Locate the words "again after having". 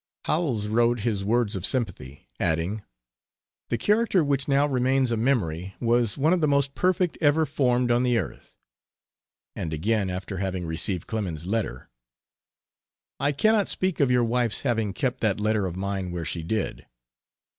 9.71-10.65